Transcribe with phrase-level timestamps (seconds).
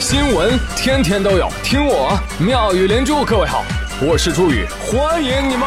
[0.00, 3.24] 新闻天天都有，听我妙语连珠。
[3.24, 3.64] 各位好，
[4.02, 5.66] 我是朱宇，欢迎你们！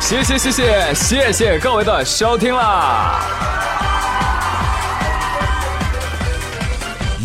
[0.00, 3.20] 谢谢谢谢谢谢各位的收听啦！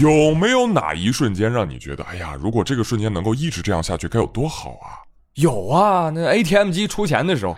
[0.02, 5.00] 有没有哪一瞬间让你觉得，哎呀，如果这个瞬间能够一直这样下去，该有多好啊？
[5.36, 7.56] 有啊，那 ATM 机出钱的时候。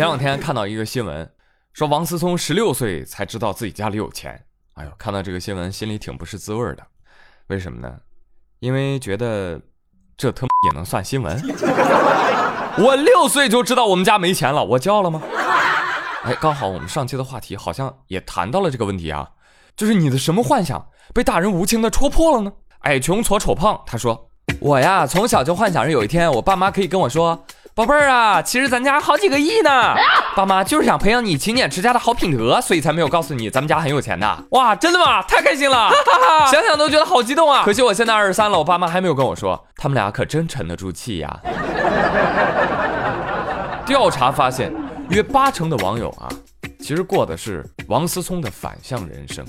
[0.00, 1.30] 前两天看到一个新闻，
[1.74, 4.46] 说王思聪十六岁才知道自己家里有钱。
[4.72, 6.82] 哎呦，看到这个新闻心里挺不是滋味的。
[7.48, 7.98] 为什么呢？
[8.60, 9.60] 因为觉得
[10.16, 11.38] 这他妈也能算新闻？
[12.82, 15.20] 我六岁就知道我们家没钱了，我骄傲了吗？
[16.24, 19.32] 哎，刚好我们上期的话题好像也谈到了这个问题啊，
[19.76, 22.50] 就是你的什么幻想被大人无情的戳破了呢？
[22.84, 24.30] 矮穷矬丑胖，他说
[24.60, 27.44] 我呀从小就幻想着有一天我爸妈可以跟我说。
[27.80, 29.94] 宝贝儿啊，其实咱家好几个亿呢，
[30.36, 34.44] 爸妈就是想培养你勤俭持家的好品德，所以才没有告诉你咱们家很有钱的。
[34.50, 35.22] 哇，真的吗？
[35.22, 37.62] 太开心了，哈哈哈想想都觉得好激动啊！
[37.64, 41.40] 可惜我现在二十三了，我爸妈还没有跟我说，他们俩可真沉得住气呀。
[43.86, 44.70] 调查发现，
[45.08, 46.28] 约八成的网友啊，
[46.80, 49.42] 其实过的是王思聪的反向人生。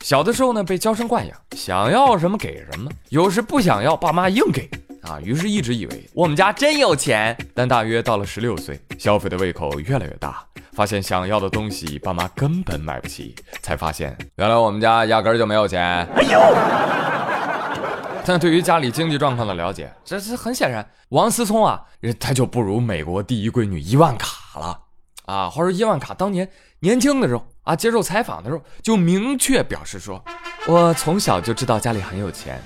[0.00, 4.70] 小的时候呢，被娇生惯养，想要什么给什么，有时不想要，爸妈硬给。
[5.08, 15.80] 啊，于是一直以为我们家真有钱，但大约到了十六岁，消费的胃口越来越大，发现想要的东西爸妈根本买不起，才发现原来我们家压根儿就没有钱。
[16.14, 16.38] 哎呦！
[18.26, 21.82] 但对于家里经济状况的了解，这这很显然，王思聪啊，
[22.20, 24.78] 他就不如美国第一闺女伊万卡了
[25.24, 25.48] 啊。
[25.48, 26.46] 话说伊万卡当年
[26.80, 30.22] 年轻的时候啊，接受采访的时候就明确表示说，
[30.66, 32.60] 我从小就知道家里很有钱，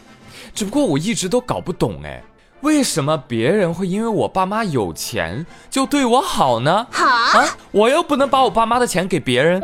[0.52, 2.20] 只不过我一直都搞不懂哎。
[2.62, 6.86] 为什么别人会因为我爸妈有钱就对我好呢？
[6.90, 9.60] 好啊，我又不能把我爸妈的钱给别人。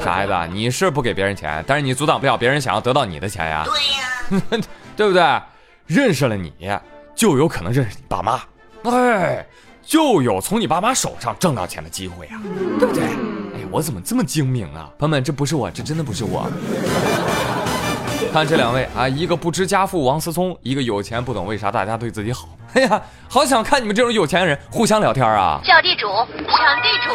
[0.00, 3.64] 傻孩子，你是不给别人钱，但是你阻挡不了别人想要得到你的钱呀。
[3.66, 4.64] 对呀，
[4.96, 5.22] 对不对？
[5.86, 6.52] 认识了你
[7.14, 8.40] 就有可能认识你爸妈，
[8.84, 9.44] 哎，
[9.82, 12.40] 就有从你爸妈手上挣到钱的机会呀，
[12.78, 13.02] 对不对？
[13.02, 14.88] 哎呀，我怎么这么精明啊？
[14.96, 16.48] 朋友们，这不是我，这真的不是我。
[18.32, 22.48] 看这两位啊，一个不知家父王思聪，一个有钱不懂为啥大家对自己好。
[22.72, 25.60] 哎呀，好想看你们这种有钱人互相聊天啊！
[25.62, 26.06] 叫地主，
[26.48, 27.12] 抢地主。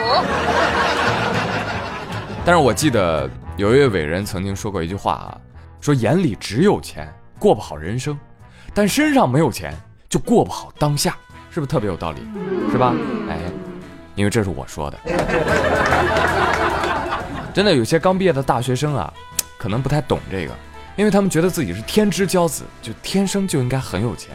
[2.45, 3.27] 但是我记得
[3.57, 5.35] 有一位伟人曾经说过一句话啊，
[5.81, 8.15] 说眼里只有钱过不好人生，
[8.71, 9.73] 但身上没有钱
[10.07, 11.17] 就过不好当下，
[11.49, 12.19] 是不是特别有道理？
[12.71, 12.93] 是吧？
[13.27, 13.39] 哎，
[14.13, 14.99] 因为这是我说的。
[17.55, 19.11] 真的有些刚毕业的大学生啊，
[19.57, 20.53] 可能不太懂这个。
[20.97, 24.31] 因为他们觉得自己是天之骄子，就天生就应该很有钱。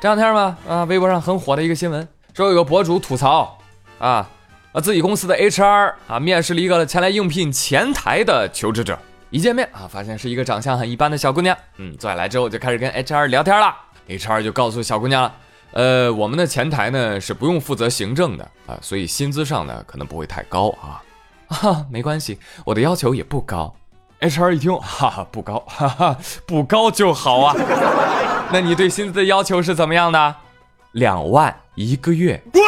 [0.00, 3.58] 这两天嘛，啊，微博上很火的一个新闻，说有个博主吐槽，
[3.98, 4.28] 啊，
[4.72, 8.98] 啊，自己公司的 HR 啊，面试了一个前来应聘前台的求职者，
[9.28, 13.74] 一见面啊，发现是一个长相很一般的小姑娘，嗯，坐下来之后就开始跟 HR 聊天了。
[14.08, 15.34] HR 就告诉小姑娘了，
[15.72, 21.02] 呃，我们的前台呢是不用负责行政的啊，所以薪资上呢可能不会太高啊，
[21.48, 23.74] 啊，没关系，我的要求也不高。
[24.20, 27.54] H R 一听，哈哈，不高，哈哈，不高就好啊。
[28.52, 30.34] 那你对薪资的要求是怎么样的？
[30.92, 32.42] 两万一个月。
[32.52, 32.62] 滚！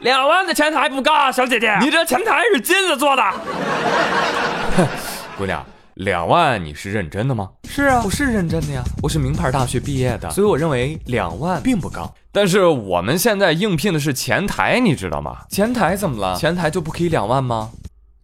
[0.00, 3.22] 两万的前台不高啊，小姐姐，你这前台是金子做的。
[5.36, 7.50] 姑娘，两万你是认真的吗？
[7.68, 12.12] 是啊，我是认真的呀，我是名牌大学毕业的，所以我认为两万并不高。
[12.30, 15.38] 但是我们现在应聘的是前台，你知道吗？
[15.48, 16.36] 前台怎么了？
[16.36, 17.70] 前台就不可以两万吗？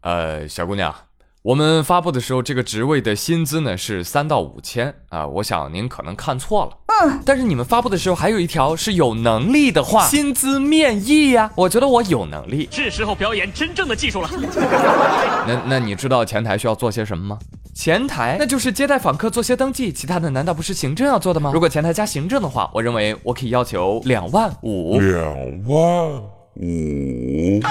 [0.03, 0.95] 呃，小姑娘。
[1.43, 6.73] 我们发布的时候，这个职位的薪资呢是三到五千啊，我想您可能看错了。
[6.89, 11.51] 嗯，但是你们发布的时候还有一条是有能力的话，薪资面议呀。
[11.55, 14.29] 我觉得我有能力，是时候表演真正的技术了。
[15.49, 17.39] 那那你知道前台需要做些什么吗？
[17.73, 21.53] 前台那就是接待访客、做些登记，其他的难道不是行政要做的吗？
[21.55, 25.01] 如果前台加行政的话，我认为我可以要求两万五。
[25.01, 25.35] 两
[25.67, 26.23] 万
[26.57, 27.63] 五。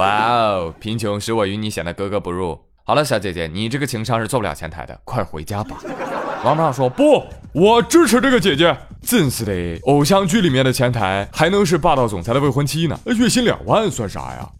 [0.00, 0.74] 哇哦！
[0.80, 2.58] 贫穷使我与你显得格格不入。
[2.84, 5.76] 好了，小姐姐，你这个情商是做不了前台的，快回家吧。
[6.42, 8.74] 王胖说不，我支持这个姐姐。
[9.02, 12.98] 真是的，偶像剧里面的前台还能是霸道总裁的未婚妻呢？
[13.04, 14.50] 月薪两万算啥呀？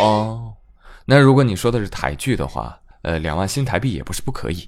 [0.00, 0.54] 哦，
[1.04, 4.66] 那如果你说的是台剧的话，呃，两万新台币也不是不可以。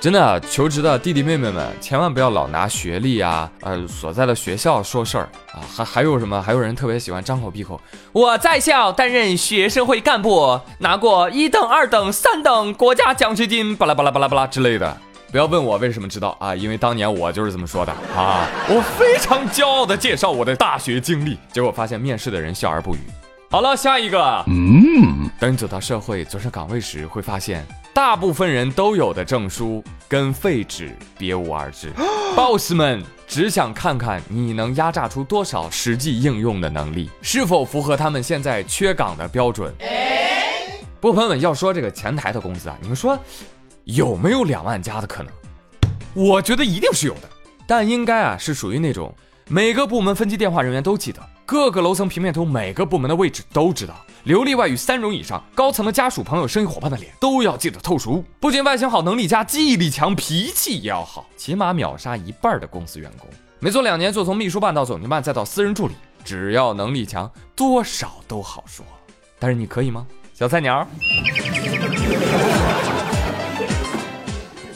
[0.00, 5.60] 真的，求职的弟弟妹妹们，千万不要老拿学历啊，呃，所在的学校说事儿啊。
[5.76, 6.40] 还还有什么？
[6.40, 7.78] 还有人特别喜欢张口闭口，
[8.12, 14.96] 我在校担任学生会干部，拿过一等、二等、三等国家奖学金，巴拉巴拉巴拉巴拉之类的。
[15.30, 18.48] 不要问我为什么知道啊，因为当年我就是这么说的啊。
[18.68, 23.00] 我非常骄傲地介绍我的大学经历，结果发现面试的人笑而不语。
[23.50, 24.42] 好了，下一个。
[24.46, 27.66] 嗯，等你走到社会，走上岗位时，会发现。
[27.92, 31.92] 大部分人都有的证书跟废纸别无二致，
[32.36, 39.74] boss 们只想看看你能压榨出多少实际应用的能力，是否符合他们现在缺岗的标准。
[41.00, 43.18] 不过朋友们要说这个前台的工资啊，你们说
[43.84, 45.32] 有没有两万加的可能？
[46.14, 47.28] 我觉得一定是有的，
[47.66, 49.12] 但应该啊是属于那种
[49.48, 53.92] 每个部门分机电话人员都记得，各个楼层平面图每个部门的位置都知道。
[54.22, 58.24] 流利外语三种以上，高层的家属、朋友、生意伙伴的脸都要记得透熟。
[58.38, 63.28] 不仅外形好，能力佳，记忆力强，脾气也要好，起码秒杀一半的公司员工。
[63.58, 65.94] 没做两年就从秘书办到总经办，再到私人助理，
[66.24, 68.86] 只要能力强，多少都好说。
[69.40, 70.86] 但是你可以吗，小菜鸟？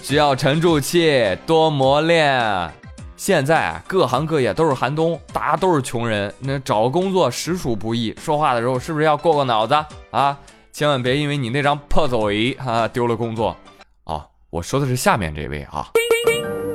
[0.03, 2.84] 需要沉住气，多磨练。
[3.17, 8.15] 现在啊各行各业都是寒冬，大家都是穷人，那找工作实属不易。
[8.21, 9.75] 说话的时候是不是要过过脑子
[10.11, 10.37] 啊？
[10.73, 13.57] 千万别因为你那张破嘴啊丢了工作
[14.05, 14.27] 哦！
[14.51, 15.89] 我说的是下面这位啊，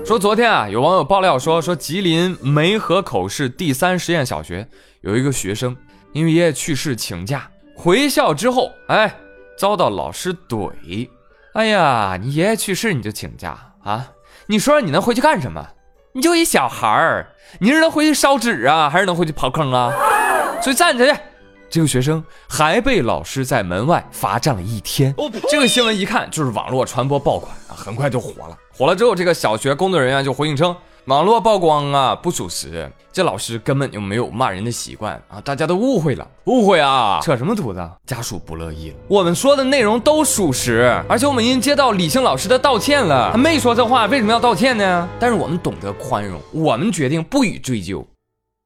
[0.06, 4.66] 说昨天啊有网友爆料说说吉林梅河口市第三实验小学
[5.02, 5.76] 有一个学生
[6.14, 9.14] 因为爷爷去世请假回校之后，哎
[9.58, 11.10] 遭到老师怼。
[11.54, 14.10] 哎呀，你爷爷去世你就请假啊？
[14.48, 15.68] 你说你能回去干什么？
[16.14, 17.28] 你就一小孩儿，
[17.60, 19.92] 你是能回去烧纸啊，还是能回去刨坑啊？
[20.62, 21.22] 所以站起来，
[21.70, 25.14] 这个学生还被老师在门外罚站了一天。
[25.50, 28.58] 这个新闻一看就是网络传播爆款啊，很快就火了。
[28.76, 30.76] 火了之后，这个小学工作人员就回应称。
[31.06, 32.92] 网络曝光啊，不属实。
[33.12, 37.90] 这老师根本就没有骂人的习惯啊，大家都误会了，误会啊，扯什么犊子？
[38.06, 38.96] 家属不乐意了。
[39.08, 45.10] 我们说的内容都属实，而且我们已经接到李姓老师的道歉了，他没说这话，为什么要道歉呢？
[45.20, 48.06] 但是我们懂得宽容，我们决定不予追究。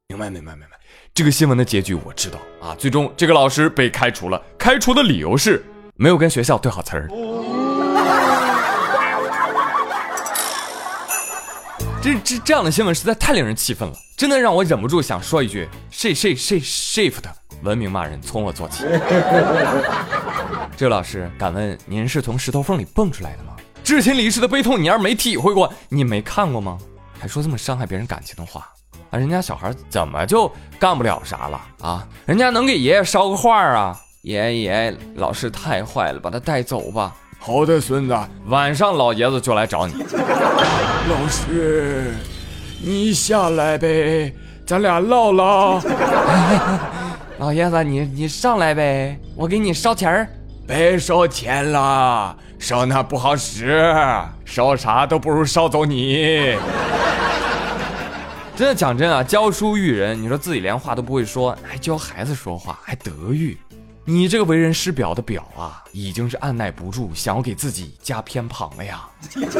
[0.10, 0.78] 明白，明白，明白。
[1.14, 5.64] 这个新闻的结局我知道啊，最终这个老师被开除了，开除的理由是
[5.96, 7.10] 没有跟学校对好词儿。
[12.04, 17.24] 这这这样的新闻实在太令人气愤了，真的让我忍不住想说一句：“Sh sh sh shift，
[17.62, 18.84] 文明骂人从我做起。
[20.76, 23.56] ”这位老师，敢问您是从石头缝里蹦出来的吗？
[23.86, 26.78] 至亲离世的悲痛，你要是没体会过，你没看过吗？
[27.18, 28.68] 还说这么伤害别人感情的话
[29.10, 29.18] 啊？
[29.18, 32.06] 人家小孩怎么就干不了啥了啊？
[32.26, 33.98] 人家能给爷爷捎个话啊？
[34.24, 37.16] 爷爷，老师太坏了，把他带走吧。
[37.46, 39.94] 好的，孙子，晚上老爷子就来找你。
[41.10, 42.14] 老师，
[42.82, 44.34] 你下来呗，
[44.66, 45.82] 咱俩唠唠。
[47.40, 50.26] 老爷子，你你上来呗，我给你烧钱儿。
[50.66, 53.94] 别烧钱了，烧那不好使，
[54.46, 56.56] 烧啥都不如烧走你。
[58.56, 63.58] 真的讲真啊，教书育人，你说自己连话都不会说，还教孩子说话，还德育。
[64.06, 69.08] 你这个为人师表的表啊，已经是按耐不住想要给自己加偏旁了呀。
[69.34, 69.60] 多年之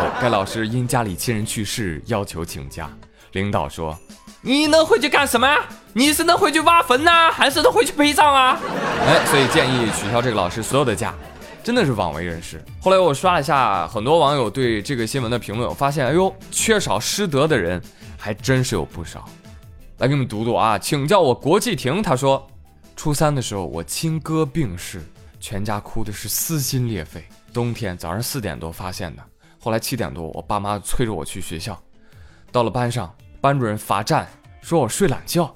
[0.00, 2.90] 后，该老师因家里亲人去世要求请假，
[3.32, 3.94] 领导说
[4.40, 5.66] ：“你能回去干什么呀？
[5.92, 8.58] 你是能回去挖坟呐，还是能回去陪葬啊？”
[9.06, 11.14] 哎，所以建议取消这个老师所有的假，
[11.62, 12.64] 真的是枉为人师。
[12.80, 17.78] 后来我刷了一下很多网友对这个新闻的评论，我发现，哎呦，缺少师德的人
[18.16, 19.28] 还真是有不少。
[19.98, 22.48] 来给你们读读啊，请叫我国际亭，他说。
[23.02, 25.02] 初三的时候，我亲哥病逝，
[25.40, 27.24] 全家哭的是撕心裂肺。
[27.52, 29.22] 冬天早上四点多发现的，
[29.58, 31.76] 后来七点多，我爸妈催着我去学校。
[32.52, 34.28] 到了班上，班主任罚站，
[34.60, 35.52] 说我睡懒觉。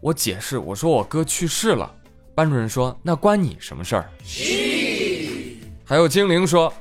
[0.00, 1.94] 我解释，我说我哥去世了。
[2.34, 4.10] 班主任说那关你什么事儿？
[5.84, 6.72] 还有精灵说，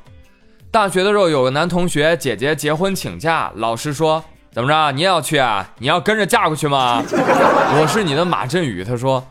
[0.72, 4.24] 大学的时候有个男同学姐姐结婚请假，老师说
[4.54, 5.70] 怎么着，你也要去啊？
[5.80, 7.04] 你要跟着嫁过去吗？
[7.12, 9.22] 我是你的马振宇，他说。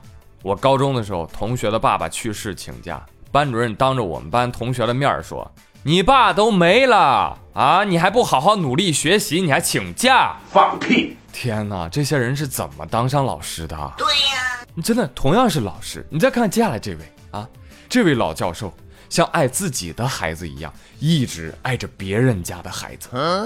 [0.42, 5.50] 我高中的时候，同学的爸爸去世请假，班主任当着我们班同学的面说
[5.82, 10.36] ：“你爸都没了啊，你还不好好努力学习，你还请假？
[10.50, 11.16] 放屁！
[11.32, 13.76] 天哪，这些人是怎么当上老师的？
[13.98, 17.48] 对呀，你真的同样是老师，你再看接下来这位啊，
[17.88, 18.72] 这位老教授
[19.08, 23.08] 像爱自己的孩子一样，一直爱着别人家的孩子。
[23.16, 23.44] 啊，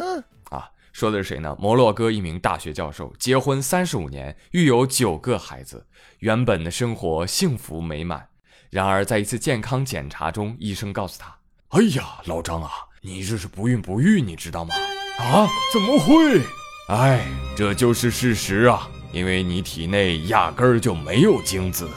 [0.92, 1.56] 说的是谁呢？
[1.59, 5.87] 摩洛哥一名大学教授，结婚三十五年，育有九个孩子。
[6.18, 8.28] 原本的生活幸福美满，
[8.70, 11.37] 然而在一次健康检查中，医生告诉他
[11.70, 12.70] ：“哎呀，老张啊，
[13.00, 14.75] 你这是不孕不育，你知道吗？
[15.18, 15.49] 啊？
[15.73, 16.40] 怎么会？
[16.88, 17.25] 哎，
[17.56, 21.88] 这就是事实啊，因为你体内压根儿就没有精子。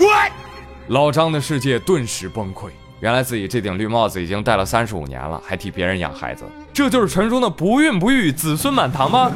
[0.87, 2.69] 老张的世界顿时崩溃，
[2.99, 9.31] 原来自己这顶绿帽子已经戴了三十五年了，还替别人养孩子，这就是传说中的不孕不育，子孙满堂吗？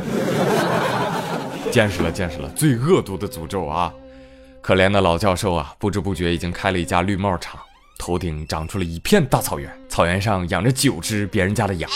[1.72, 3.94] 见识了，见识了，最恶毒的诅咒啊！
[4.62, 7.60] 可怜的老教授啊，不知不觉已经开了一家绿帽厂，
[8.00, 11.89] 头顶长出了一片大草原，草原上养着九只别人家的羊。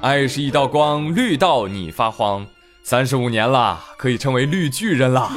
[0.00, 2.46] 爱是一道光，绿到你发慌。
[2.82, 5.30] 三十五年了，可以称为绿巨人了。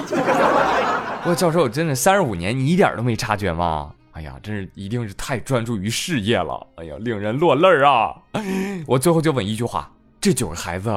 [1.22, 3.92] 不过教授，真的三十五年，你一点都没察觉吗？
[4.14, 6.68] 哎呀，真是一定是太专注于事业了。
[6.76, 8.14] 哎呀，令人落泪儿啊！
[8.86, 9.92] 我最后就问一句话：
[10.22, 10.90] 这九个孩子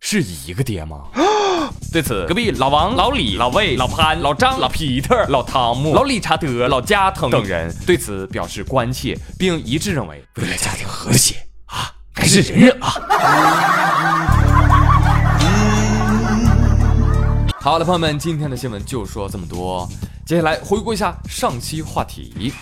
[0.00, 1.06] 是一个爹吗？
[1.92, 12.88] 对此，隔壁老王、老李、老魏、老潘、老张、老皮特、老汤姆、老理查德、老加藤等人对此表示关切，并一致认为，为了家庭和谐啊，还是忍忍啊。
[17.60, 19.88] 好了，朋友们，今天的新闻就说这么多。
[20.32, 22.54] 接下来回顾一下上期话题。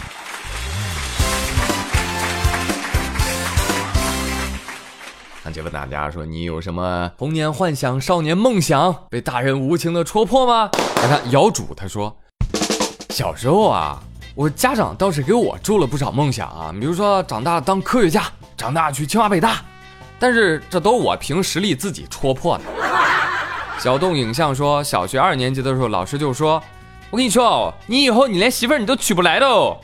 [5.45, 10.69] 上期问大家说，你有什么童年幻想、少年梦想被大人无情的戳破吗？
[10.97, 12.13] 来看姚主，他说，
[13.11, 14.03] 小时候啊，
[14.35, 18.25] 我家长倒是给我注了不少梦想啊，比如说长大当科学家，
[18.57, 19.59] 长大去清华北大，
[20.19, 22.65] 但是这都我凭实力自己戳破的。
[23.79, 26.61] 小动影像说，小学二年级的时候，老师就说
[27.11, 29.77] ：“我跟你说哦，你以后你连媳妇儿你都娶不来的哦。”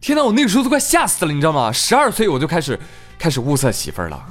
[0.00, 1.72] 天哪，我那个时候都快吓死了，你知道吗？
[1.72, 2.78] 十二岁我就开始
[3.18, 4.26] 开始物色媳妇儿了。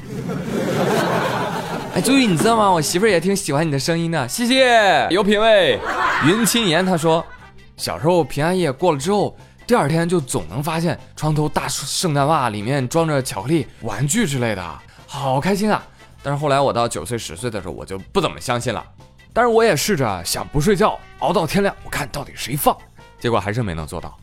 [1.94, 2.70] 哎，周宇，你知道吗？
[2.70, 5.78] 我媳妇儿也挺喜欢你的声音的，谢谢，有品位。
[6.26, 7.26] 云清言他说，
[7.76, 9.36] 小时候平安夜过了之后，
[9.66, 15.84] 第二天就总能发现床头大圣诞袜里面装着巧克力、玩具之类的，好开心啊！
[16.24, 18.82] 但是后来我到九岁、十岁的时候，我就不怎么相信了。
[19.34, 22.76] 但是我也试着想不睡觉，熬到天亮，我看到底谁放，
[23.20, 24.18] 结果还是没能做到。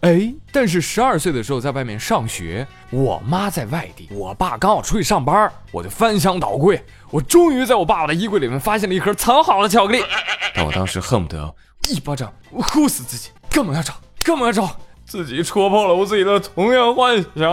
[0.00, 10.04] 哎，但是十二岁的时候在外面上学，我妈在外地，我爸刚好出去上班，我就翻箱倒柜，我终于在我爸爸的衣柜里面发现了一盒藏好的巧克力。
[10.54, 11.54] 但我当时恨不得
[11.88, 13.94] 一巴掌呼死自己，干嘛要找？
[14.22, 14.76] 干嘛要找？
[15.06, 17.52] 自己戳破了我自己的童年幻想。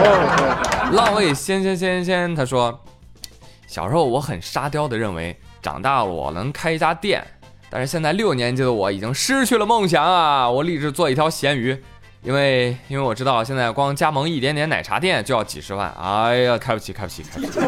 [0.94, 2.80] 浪味仙仙仙仙，他说，
[3.66, 5.38] 小时候我很沙雕的认为。
[5.64, 7.26] 长大了，我能开一家店，
[7.70, 10.46] 但是现在六年级的我已经失去了梦想啊！
[10.46, 11.82] 我立志做一条咸鱼，
[12.22, 17.60] 因为因为我知道现在光加盟一点点奶茶店就要几十万，哎呀，开不起，开不起，开不起！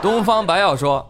[0.00, 1.04] 东方白药说，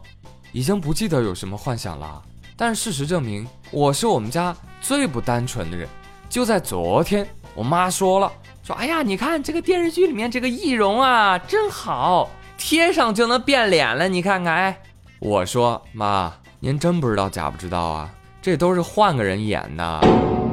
[0.51, 2.23] 已经不记得有什么幻想了，
[2.57, 5.87] 但是事实证明，我是我们家最不单纯的人。
[6.27, 8.33] 就在昨天，我妈说了，
[8.63, 14.79] 说，哎呀，你看这个电视剧里面这个易容啊，真好，贴上就能变脸了，你看看，哎。
[15.25, 18.11] 我说妈，您真不知道假不知道啊？
[18.43, 20.01] 这都是换个人演的。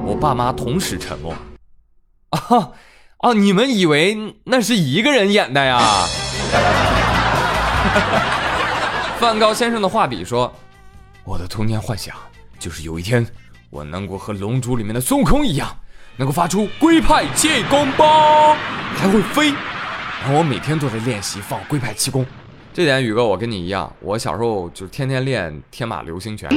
[0.05, 1.33] 我爸妈同时沉默。
[2.29, 2.69] 啊
[3.17, 3.33] 啊！
[3.33, 5.79] 你们以为那是一个人演的呀？
[9.17, 10.53] 梵高先生的画笔说
[11.25, 12.15] ：“我的童年幻想
[12.59, 13.25] 就是有一天
[13.71, 15.75] 我能够和《龙珠》里面的孙悟空一样，
[16.15, 18.53] 能够发出龟派气功包，
[18.95, 19.49] 还会飞。
[20.21, 22.23] 然后我每天都在练习放龟派气功。”
[22.71, 26.49] 这点宇哥，我跟你一样，我小时候就天天练天马流星拳。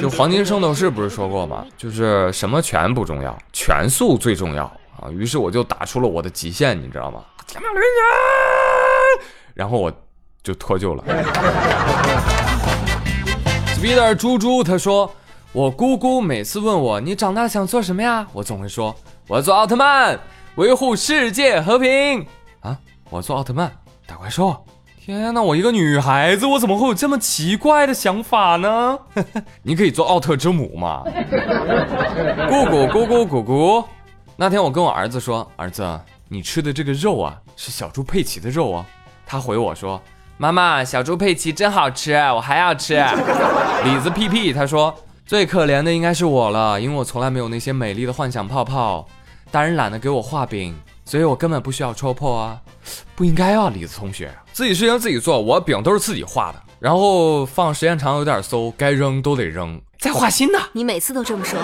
[0.00, 1.66] 就黄金圣斗士不是说过吗？
[1.76, 4.64] 就是什么拳不重要，拳速最重要
[4.98, 5.10] 啊！
[5.10, 7.20] 于是我就打出了我的极限，你知道吗？
[7.46, 9.92] 天马流星拳，然后我
[10.42, 11.04] 就脱臼了。
[13.74, 15.12] Speeder 猪猪他说，
[15.52, 18.94] 我姑姑每次问我你长大想做什么呀，我总会说
[19.26, 20.18] 我要做奥特曼。
[20.60, 22.26] 维护世界和平
[22.60, 22.76] 啊！
[23.08, 23.72] 我做奥特曼
[24.06, 24.54] 打怪兽。
[25.02, 28.98] 天哪，我一个女孩子，我怎么会有这么奇怪的想法呢？
[29.64, 31.02] 你可以做奥特之母吗？
[32.50, 33.84] 姑姑姑姑姑姑。
[34.36, 35.98] 那天我跟我儿子说：“儿子，
[36.28, 38.84] 你吃的这个肉啊，是小猪佩奇的肉哦。”
[39.24, 39.98] 他回我说
[40.36, 43.02] ：“妈妈，小猪佩奇真好吃，我还要吃。
[43.82, 49.08] ”李子屁屁他说：“最可怜的应该是我了，因为我从来没有那些美丽的幻想泡泡。”
[49.50, 52.60] 大人懒得给我画饼，所以我根本不需要戳破啊！
[53.16, 60.58] 不应该啊，李子同学，自己事情自己做，我饼都是自己画的，然后放时间长有点馊，该扔都得扔，再画新的。
[60.72, 61.58] 你每次都这么说。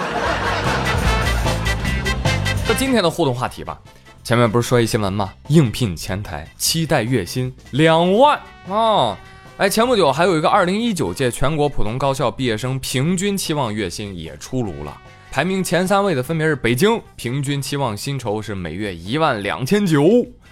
[2.68, 3.78] 那今天的互动话题吧，
[4.24, 5.32] 前面不是说一新闻吗？
[5.46, 9.16] 应聘前台，期待月薪两万哦。
[9.58, 15.00] 哎，前不久还有一个二零一九届全国普通高校毕业生平均期望月薪也出炉了，
[15.36, 20.00] 排名前三位的分别是北京，平均期望薪酬是每月一万两千九；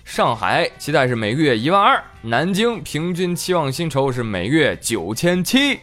[0.05, 5.81] 上海期待是每个月一万二；南京平均期望薪酬是每月九千七。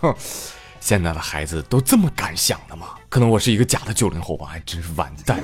[0.00, 0.12] 哼，
[0.80, 2.88] 现在的孩子都这么敢想的吗？
[3.08, 5.38] 可能我是一个假的九零后吧，还真是完蛋。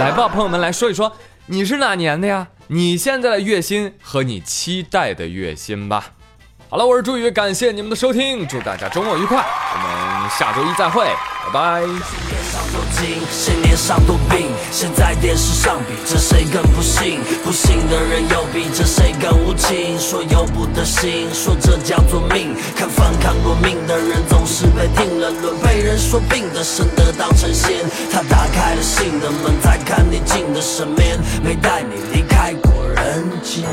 [0.00, 2.48] 来吧，朋友们来说一说，你是哪年的呀？
[2.66, 6.14] 你现在的月薪和你期待的月薪吧。
[6.70, 9.78] 好了，我是朱宇，感谢你们的收听，祝大家周末愉快，我
[10.22, 11.04] 们下周一再会，
[11.46, 11.82] 拜拜。
[13.28, 14.46] 谁年少多病？
[14.70, 17.18] 谁在电视上比着谁更不幸？
[17.42, 19.98] 不幸的人又比着谁更无情？
[19.98, 22.54] 说由不得心，说这叫做命。
[22.76, 27.82] 看反抗过命的人总是被定了论，被人说病的生的当成仙。
[28.12, 33.64] 他打开了心的门，再看你进的身边，没带你离开过人间。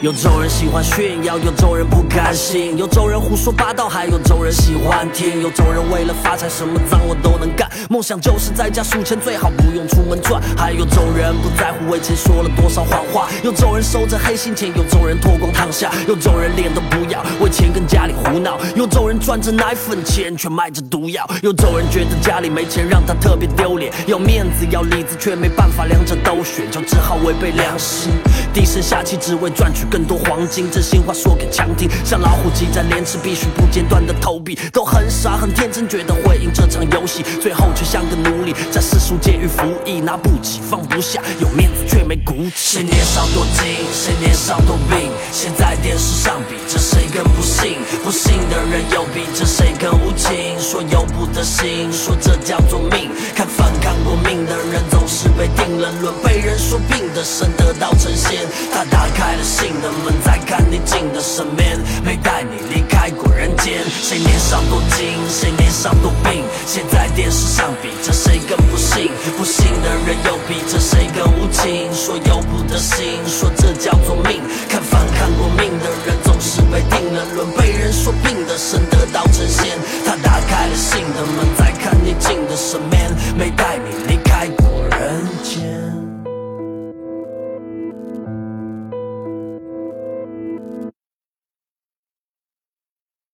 [0.00, 5.42] 有种人喜欢炫耀，有种人不甘心，有种人胡说八道，还有种人喜欢听。
[5.42, 10.40] 有种人为了发财，什么脏活都能干，梦想就是在家数钱，最好不用出门赚。
[10.56, 18.56] 还有种人不在乎为钱说了多少谎话，有种人收着黑心钱，有种人脱光躺下，有种人脸都不要，为钱跟家里胡闹。
[18.76, 21.28] 有种人赚着奶粉钱，却卖着毒药。
[21.42, 28.12] 有种人觉得家里没钱让他特别丢脸，要面子要里子，却没办法两者都选，就只好违背良心，
[28.54, 29.87] 低声下气只为赚取。
[29.90, 31.88] 更多黄金，真心话说给枪听。
[32.04, 42.78] 像老虎机在连吃，必须不间断的投币，都很傻很天真，觉得会赢这场游戏，最后却像个奴隶，在世俗监狱服役，拿不起放不下，有面子却没骨气。
[42.78, 47.78] 谁年少多金，谁年少多病，现在电视上比着谁更不幸？
[48.04, 50.58] 不幸的人又比着谁更无情？
[50.60, 53.10] 说由不得心，说这叫做命。
[53.34, 58.46] 看反抗过命的人，总是被定了论，被人说病的生得道成仙。
[58.72, 59.77] 他打开了信。
[59.80, 63.82] 的门，再看你进的身边，没带你离开过人间。
[63.88, 71.92] 谁年少多金，谁年少多病，现在电视上比着谁更不幸，不幸的人又比着谁更无情。
[71.92, 74.40] 说由不得心，说这叫做命。
[74.68, 79.76] 看反抗过命的人，总是被定了论，被人说病的神得到成仙。
[80.04, 84.07] 他打开了信的门，再看你进的身边，没带你。